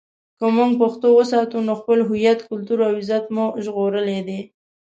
که 0.37 0.45
موږ 0.55 0.71
پښتو 0.81 1.07
وساتو، 1.19 1.57
نو 1.67 1.73
خپل 1.81 1.99
هویت، 2.09 2.39
کلتور 2.49 2.79
او 2.87 2.93
عزت 2.99 3.25
مو 3.35 3.45
ژغورلی 3.63 4.19
دی. 4.27 4.39